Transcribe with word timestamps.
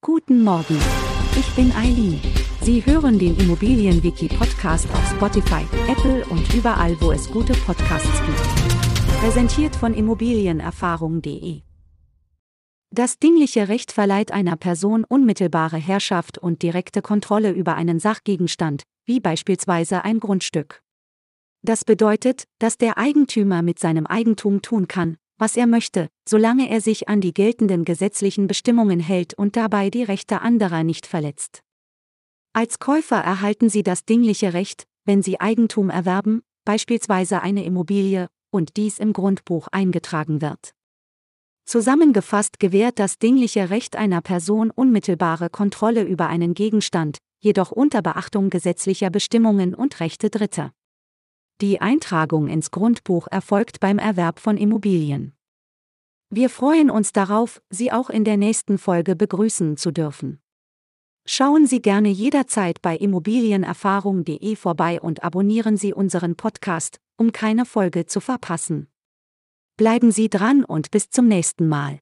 Guten 0.00 0.44
Morgen. 0.44 0.78
Ich 1.36 1.50
bin 1.56 1.72
Eileen. 1.72 2.20
Sie 2.62 2.86
hören 2.86 3.18
den 3.18 3.36
Immobilienwiki-Podcast 3.36 4.88
auf 4.90 5.10
Spotify, 5.10 5.66
Apple 5.90 6.24
und 6.26 6.54
überall, 6.54 6.96
wo 7.00 7.10
es 7.10 7.28
gute 7.28 7.52
Podcasts 7.52 8.22
gibt. 8.24 9.18
Präsentiert 9.20 9.74
von 9.74 9.94
Immobilienerfahrung.de. 9.94 11.62
Das 12.90 13.18
dingliche 13.18 13.68
Recht 13.68 13.90
verleiht 13.90 14.30
einer 14.30 14.56
Person 14.56 15.02
unmittelbare 15.02 15.78
Herrschaft 15.78 16.38
und 16.38 16.62
direkte 16.62 17.02
Kontrolle 17.02 17.50
über 17.50 17.74
einen 17.74 17.98
Sachgegenstand, 17.98 18.84
wie 19.04 19.18
beispielsweise 19.18 20.04
ein 20.04 20.20
Grundstück. 20.20 20.80
Das 21.62 21.84
bedeutet, 21.84 22.44
dass 22.60 22.78
der 22.78 22.98
Eigentümer 22.98 23.62
mit 23.62 23.80
seinem 23.80 24.06
Eigentum 24.06 24.62
tun 24.62 24.86
kann, 24.86 25.16
was 25.38 25.56
er 25.56 25.66
möchte, 25.66 26.08
solange 26.28 26.68
er 26.68 26.80
sich 26.80 27.08
an 27.08 27.20
die 27.20 27.32
geltenden 27.32 27.84
gesetzlichen 27.84 28.46
Bestimmungen 28.46 29.00
hält 29.00 29.34
und 29.34 29.56
dabei 29.56 29.88
die 29.88 30.02
Rechte 30.02 30.42
anderer 30.42 30.84
nicht 30.84 31.06
verletzt. 31.06 31.62
Als 32.52 32.78
Käufer 32.78 33.18
erhalten 33.18 33.68
Sie 33.68 33.82
das 33.82 34.04
dingliche 34.04 34.52
Recht, 34.52 34.84
wenn 35.04 35.22
Sie 35.22 35.40
Eigentum 35.40 35.90
erwerben, 35.90 36.42
beispielsweise 36.64 37.40
eine 37.40 37.64
Immobilie, 37.64 38.28
und 38.50 38.76
dies 38.76 38.98
im 38.98 39.12
Grundbuch 39.12 39.68
eingetragen 39.68 40.40
wird. 40.40 40.72
Zusammengefasst 41.64 42.58
gewährt 42.58 42.98
das 42.98 43.18
dingliche 43.18 43.70
Recht 43.70 43.94
einer 43.94 44.22
Person 44.22 44.70
unmittelbare 44.70 45.50
Kontrolle 45.50 46.02
über 46.02 46.26
einen 46.26 46.54
Gegenstand, 46.54 47.18
jedoch 47.40 47.70
unter 47.70 48.00
Beachtung 48.00 48.50
gesetzlicher 48.50 49.10
Bestimmungen 49.10 49.74
und 49.74 50.00
Rechte 50.00 50.30
Dritter. 50.30 50.72
Die 51.60 51.80
Eintragung 51.80 52.46
ins 52.46 52.70
Grundbuch 52.70 53.26
erfolgt 53.28 53.80
beim 53.80 53.98
Erwerb 53.98 54.38
von 54.38 54.56
Immobilien. 54.56 55.32
Wir 56.30 56.50
freuen 56.50 56.88
uns 56.88 57.12
darauf, 57.12 57.60
Sie 57.68 57.90
auch 57.90 58.10
in 58.10 58.22
der 58.22 58.36
nächsten 58.36 58.78
Folge 58.78 59.16
begrüßen 59.16 59.76
zu 59.76 59.90
dürfen. 59.90 60.40
Schauen 61.26 61.66
Sie 61.66 61.82
gerne 61.82 62.10
jederzeit 62.10 62.80
bei 62.80 62.96
immobilienerfahrung.de 62.96 64.54
vorbei 64.54 65.00
und 65.00 65.24
abonnieren 65.24 65.76
Sie 65.76 65.92
unseren 65.92 66.36
Podcast, 66.36 67.00
um 67.16 67.32
keine 67.32 67.64
Folge 67.64 68.06
zu 68.06 68.20
verpassen. 68.20 68.88
Bleiben 69.76 70.12
Sie 70.12 70.30
dran 70.30 70.64
und 70.64 70.90
bis 70.92 71.10
zum 71.10 71.26
nächsten 71.26 71.66
Mal. 71.66 71.98